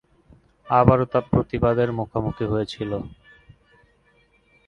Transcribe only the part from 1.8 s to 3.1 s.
মুখোমুখি হয়েছিল।